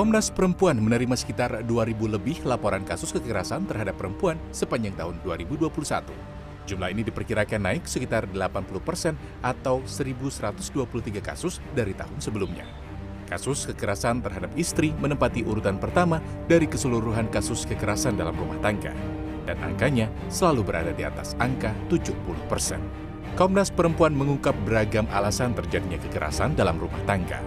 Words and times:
Komnas 0.00 0.32
Perempuan 0.32 0.80
menerima 0.80 1.12
sekitar 1.12 1.60
2.000 1.60 1.92
lebih 2.08 2.40
laporan 2.48 2.80
kasus 2.88 3.12
kekerasan 3.12 3.68
terhadap 3.68 4.00
perempuan 4.00 4.40
sepanjang 4.48 4.96
tahun 4.96 5.20
2021. 5.20 5.68
Jumlah 6.64 6.88
ini 6.88 7.04
diperkirakan 7.04 7.60
naik 7.60 7.84
sekitar 7.84 8.24
80 8.24 8.80
persen 8.80 9.12
atau 9.44 9.84
1.123 9.84 11.20
kasus 11.20 11.60
dari 11.76 11.92
tahun 11.92 12.16
sebelumnya. 12.16 12.64
Kasus 13.28 13.68
kekerasan 13.68 14.24
terhadap 14.24 14.48
istri 14.56 14.96
menempati 14.96 15.44
urutan 15.44 15.76
pertama 15.76 16.24
dari 16.48 16.64
keseluruhan 16.64 17.28
kasus 17.28 17.68
kekerasan 17.68 18.16
dalam 18.16 18.32
rumah 18.40 18.56
tangga. 18.64 18.96
Dan 19.44 19.60
angkanya 19.60 20.08
selalu 20.32 20.64
berada 20.64 20.96
di 20.96 21.04
atas 21.04 21.36
angka 21.36 21.76
70 21.92 22.16
persen. 22.48 22.80
Komnas 23.36 23.68
Perempuan 23.68 24.16
mengungkap 24.16 24.56
beragam 24.64 25.04
alasan 25.12 25.52
terjadinya 25.52 26.00
kekerasan 26.00 26.56
dalam 26.56 26.80
rumah 26.80 27.04
tangga. 27.04 27.44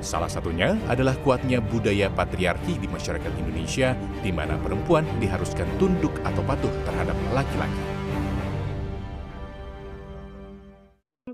Salah 0.00 0.32
satunya 0.32 0.80
adalah 0.88 1.12
kuatnya 1.20 1.60
budaya 1.60 2.08
patriarki 2.08 2.80
di 2.80 2.88
masyarakat 2.88 3.28
Indonesia 3.36 3.92
di 4.24 4.32
mana 4.32 4.56
perempuan 4.56 5.04
diharuskan 5.20 5.68
tunduk 5.76 6.16
atau 6.24 6.40
patuh 6.48 6.72
terhadap 6.88 7.12
laki-laki. 7.36 7.84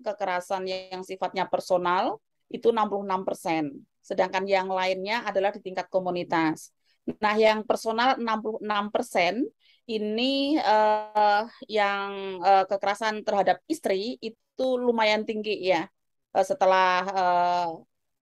Kekerasan 0.02 0.66
yang 0.66 1.06
sifatnya 1.06 1.46
personal 1.46 2.18
itu 2.50 2.74
66 2.74 3.22
persen, 3.22 3.70
sedangkan 4.02 4.42
yang 4.50 4.66
lainnya 4.66 5.22
adalah 5.22 5.54
di 5.54 5.62
tingkat 5.62 5.86
komunitas. 5.86 6.74
Nah, 7.22 7.38
yang 7.38 7.62
personal 7.62 8.18
66 8.18 8.66
persen 8.90 9.46
ini 9.86 10.58
uh, 10.58 11.46
yang 11.70 12.42
uh, 12.42 12.66
kekerasan 12.66 13.22
terhadap 13.22 13.62
istri 13.70 14.18
itu 14.18 14.66
lumayan 14.74 15.22
tinggi 15.22 15.54
ya. 15.70 15.86
Uh, 16.34 16.42
setelah 16.42 17.06
uh, 17.14 17.70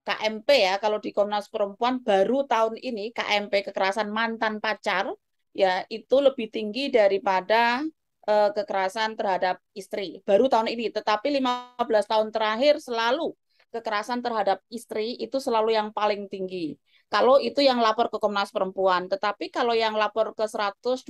KMP 0.05 0.49
ya, 0.69 0.77
kalau 0.77 1.01
di 1.01 1.11
Komnas 1.11 1.49
Perempuan 1.49 2.05
baru 2.05 2.45
tahun 2.45 2.77
ini 2.77 3.11
KMP 3.11 3.73
kekerasan 3.73 4.13
mantan 4.13 4.61
pacar 4.61 5.09
ya 5.57 5.87
itu 5.89 6.17
lebih 6.21 6.53
tinggi 6.53 6.93
daripada 6.93 7.81
uh, 8.29 8.51
kekerasan 8.53 9.17
terhadap 9.17 9.61
istri. 9.73 10.21
Baru 10.29 10.53
tahun 10.53 10.69
ini, 10.69 10.93
tetapi 10.93 11.33
15 11.41 12.05
tahun 12.05 12.29
terakhir 12.35 12.85
selalu 12.85 13.33
kekerasan 13.75 14.23
terhadap 14.23 14.63
istri 14.71 15.19
itu 15.19 15.43
selalu 15.43 15.75
yang 15.75 15.91
paling 15.91 16.31
tinggi. 16.31 16.79
Kalau 17.11 17.43
itu 17.43 17.59
yang 17.59 17.83
lapor 17.83 18.07
ke 18.11 18.23
Komnas 18.23 18.55
Perempuan, 18.55 19.11
tetapi 19.11 19.51
kalau 19.51 19.75
yang 19.75 19.99
lapor 19.99 20.35
ke 20.35 20.47
129 20.47 21.03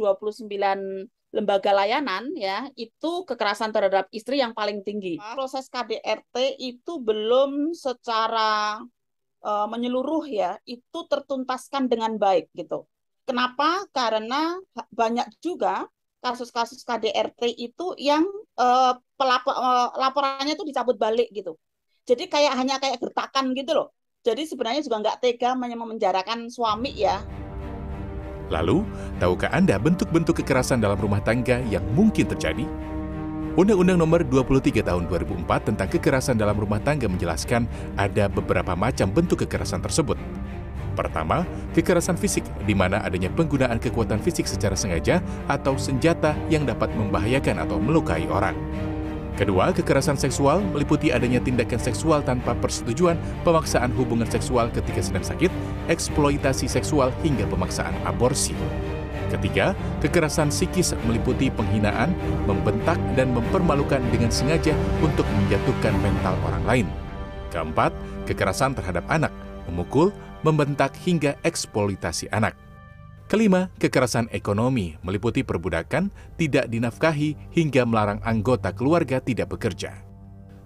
lembaga 1.34 1.74
layanan 1.74 2.30
ya 2.38 2.70
itu 2.78 3.26
kekerasan 3.26 3.74
terhadap 3.74 4.06
istri 4.14 4.38
yang 4.38 4.54
paling 4.54 4.86
tinggi. 4.86 5.18
Proses 5.18 5.66
KDRT 5.66 6.62
itu 6.62 7.02
belum 7.02 7.74
secara 7.74 8.78
uh, 9.42 9.66
menyeluruh 9.66 10.24
ya 10.30 10.56
itu 10.64 10.98
tertuntaskan 11.10 11.90
dengan 11.90 12.14
baik 12.14 12.54
gitu. 12.54 12.86
Kenapa? 13.26 13.82
Karena 13.90 14.54
banyak 14.94 15.26
juga 15.42 15.88
kasus-kasus 16.24 16.80
KDRT 16.86 17.52
itu 17.52 17.92
yang 18.00 18.24
uh, 18.56 18.96
pelapor, 19.20 19.52
uh, 19.52 19.92
laporannya 19.98 20.56
itu 20.56 20.64
dicabut 20.64 20.96
balik 20.96 21.28
gitu. 21.34 21.58
Jadi 22.04 22.28
kayak 22.28 22.54
hanya 22.60 22.76
kayak 22.80 23.00
gertakan 23.00 23.56
gitu 23.56 23.72
loh. 23.72 23.88
Jadi 24.24 24.48
sebenarnya 24.48 24.80
juga 24.80 25.04
nggak 25.04 25.18
tega 25.20 25.52
memenjarakan 25.52 26.48
suami 26.48 26.96
ya 26.96 27.20
Lalu, 28.52 28.84
tahukah 29.20 29.48
Anda 29.52 29.80
bentuk-bentuk 29.80 30.44
kekerasan 30.44 30.84
dalam 30.84 31.00
rumah 31.00 31.20
tangga 31.24 31.64
yang 31.72 31.84
mungkin 31.96 32.28
terjadi? 32.28 32.68
Undang-Undang 33.54 33.98
Nomor 34.02 34.20
23 34.26 34.82
Tahun 34.82 35.06
2004 35.06 35.70
tentang 35.70 35.88
kekerasan 35.88 36.36
dalam 36.36 36.58
rumah 36.58 36.82
tangga 36.82 37.06
menjelaskan 37.06 37.70
ada 37.94 38.26
beberapa 38.26 38.74
macam 38.74 39.08
bentuk 39.08 39.46
kekerasan 39.46 39.80
tersebut. 39.80 40.18
Pertama, 40.94 41.42
kekerasan 41.74 42.18
fisik, 42.18 42.46
di 42.66 42.74
mana 42.74 43.02
adanya 43.02 43.30
penggunaan 43.30 43.78
kekuatan 43.78 44.22
fisik 44.22 44.46
secara 44.46 44.78
sengaja 44.78 45.22
atau 45.50 45.74
senjata 45.74 46.34
yang 46.50 46.66
dapat 46.66 46.90
membahayakan 46.94 47.66
atau 47.66 47.78
melukai 47.78 48.26
orang. 48.30 48.54
Kedua, 49.34 49.74
kekerasan 49.74 50.14
seksual 50.14 50.62
meliputi 50.62 51.10
adanya 51.10 51.42
tindakan 51.42 51.82
seksual 51.82 52.22
tanpa 52.22 52.54
persetujuan, 52.54 53.18
pemaksaan 53.42 53.90
hubungan 53.98 54.30
seksual 54.30 54.70
ketika 54.70 55.02
sedang 55.02 55.26
sakit, 55.26 55.50
eksploitasi 55.90 56.70
seksual 56.70 57.10
hingga 57.26 57.42
pemaksaan 57.50 57.90
aborsi. 58.06 58.54
Ketiga, 59.34 59.74
kekerasan 59.98 60.54
psikis 60.54 60.94
meliputi 61.10 61.50
penghinaan, 61.50 62.14
membentak, 62.46 62.94
dan 63.18 63.34
mempermalukan 63.34 63.98
dengan 64.14 64.30
sengaja 64.30 64.70
untuk 65.02 65.26
menjatuhkan 65.26 65.98
mental 65.98 66.38
orang 66.46 66.64
lain. 66.70 66.86
Keempat, 67.50 67.90
kekerasan 68.30 68.78
terhadap 68.78 69.02
anak, 69.10 69.34
memukul, 69.66 70.14
membentak, 70.46 70.94
hingga 71.02 71.34
eksploitasi 71.42 72.30
anak. 72.30 72.63
Kelima, 73.34 73.66
kekerasan 73.82 74.30
ekonomi 74.30 74.94
meliputi 75.02 75.42
perbudakan, 75.42 76.06
tidak 76.38 76.70
dinafkahi, 76.70 77.34
hingga 77.50 77.82
melarang 77.82 78.22
anggota 78.22 78.70
keluarga 78.70 79.18
tidak 79.18 79.50
bekerja. 79.50 80.06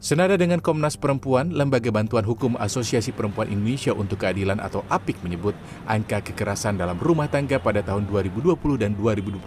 Senada 0.04 0.36
dengan 0.36 0.60
Komnas 0.60 1.00
Perempuan, 1.00 1.48
Lembaga 1.48 1.88
Bantuan 1.88 2.28
Hukum 2.28 2.60
Asosiasi 2.60 3.16
Perempuan 3.16 3.48
Indonesia 3.48 3.96
untuk 3.96 4.20
Keadilan 4.20 4.60
atau 4.60 4.84
APIK 4.92 5.16
menyebut 5.24 5.56
angka 5.88 6.20
kekerasan 6.20 6.76
dalam 6.76 7.00
rumah 7.00 7.24
tangga 7.32 7.56
pada 7.56 7.80
tahun 7.80 8.04
2020 8.04 8.52
dan 8.76 8.92
2021 9.00 9.40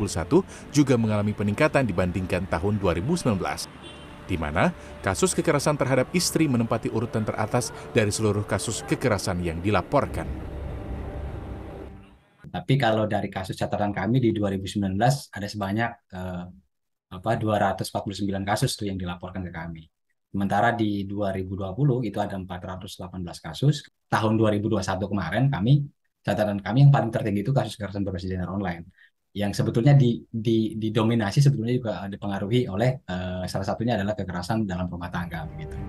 juga 0.74 0.98
mengalami 0.98 1.38
peningkatan 1.38 1.86
dibandingkan 1.86 2.50
tahun 2.50 2.82
2019 2.82 3.38
di 4.26 4.34
mana 4.42 4.74
kasus 5.06 5.38
kekerasan 5.38 5.78
terhadap 5.78 6.10
istri 6.18 6.50
menempati 6.50 6.90
urutan 6.90 7.22
teratas 7.22 7.70
dari 7.94 8.10
seluruh 8.10 8.50
kasus 8.50 8.82
kekerasan 8.90 9.46
yang 9.46 9.62
dilaporkan. 9.62 10.41
Tapi 12.52 12.74
kalau 12.76 13.08
dari 13.08 13.32
kasus 13.32 13.56
catatan 13.56 13.96
kami 13.96 14.20
di 14.20 14.30
2019 14.36 15.00
ada 15.32 15.48
sebanyak 15.48 15.92
eh, 16.12 16.46
apa 17.12 17.32
249 17.36 18.28
kasus 18.48 18.72
tuh 18.76 18.86
yang 18.88 19.00
dilaporkan 19.00 19.42
ke 19.48 19.52
kami. 19.52 19.84
Sementara 20.32 20.72
di 20.72 21.04
2020 21.08 22.08
itu 22.08 22.18
ada 22.24 22.36
418 22.40 23.48
kasus. 23.48 23.84
Tahun 24.08 24.34
2021 24.40 25.12
kemarin 25.12 25.44
kami 25.52 25.84
catatan 26.24 26.60
kami 26.62 26.78
yang 26.88 26.92
paling 26.94 27.12
tertinggi 27.12 27.42
itu 27.42 27.52
kasus 27.52 27.74
kekerasan 27.76 28.06
berbasis 28.06 28.30
gender 28.30 28.52
online 28.52 28.86
yang 29.32 29.56
sebetulnya 29.56 29.96
di, 29.96 30.22
di, 30.28 30.76
didominasi 30.76 31.40
sebetulnya 31.40 31.74
juga 31.74 31.94
dipengaruhi 32.12 32.68
oleh 32.68 33.00
uh, 33.08 33.48
salah 33.48 33.68
satunya 33.68 33.96
adalah 33.96 34.12
kekerasan 34.12 34.68
dalam 34.68 34.92
rumah 34.92 35.08
tangga 35.08 35.48
begitu. 35.48 35.81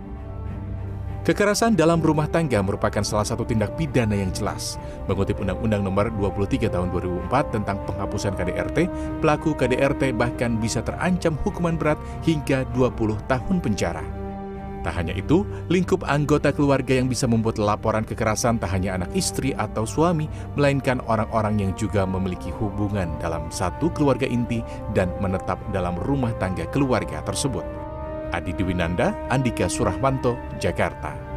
Kekerasan 1.22 1.78
dalam 1.78 2.02
rumah 2.02 2.26
tangga 2.26 2.58
merupakan 2.66 2.98
salah 3.06 3.22
satu 3.22 3.46
tindak 3.46 3.78
pidana 3.78 4.18
yang 4.18 4.34
jelas. 4.34 4.74
Mengutip 5.06 5.38
Undang-Undang 5.38 5.86
Nomor 5.86 6.10
23 6.18 6.66
Tahun 6.66 6.90
2004 6.90 7.54
tentang 7.54 7.78
penghapusan 7.86 8.34
KDRT, 8.34 8.90
pelaku 9.22 9.54
KDRT 9.54 10.18
bahkan 10.18 10.58
bisa 10.58 10.82
terancam 10.82 11.38
hukuman 11.46 11.78
berat 11.78 11.94
hingga 12.26 12.66
20 12.74 13.22
tahun 13.30 13.56
penjara. 13.62 14.02
Tak 14.82 14.98
hanya 14.98 15.14
itu, 15.14 15.46
lingkup 15.70 16.02
anggota 16.10 16.50
keluarga 16.50 16.98
yang 16.98 17.06
bisa 17.06 17.30
membuat 17.30 17.62
laporan 17.62 18.02
kekerasan 18.02 18.58
tak 18.58 18.74
hanya 18.74 18.98
anak 18.98 19.14
istri 19.14 19.54
atau 19.54 19.86
suami, 19.86 20.26
melainkan 20.58 20.98
orang-orang 21.06 21.62
yang 21.62 21.72
juga 21.78 22.02
memiliki 22.02 22.50
hubungan 22.58 23.06
dalam 23.22 23.46
satu 23.46 23.94
keluarga 23.94 24.26
inti 24.26 24.58
dan 24.90 25.06
menetap 25.22 25.62
dalam 25.70 25.94
rumah 26.02 26.34
tangga 26.42 26.66
keluarga 26.74 27.22
tersebut. 27.22 27.81
Adi 28.32 28.52
Dwinanda, 28.56 29.14
Andika 29.28 29.68
Surahmanto, 29.68 30.36
Jakarta. 30.58 31.31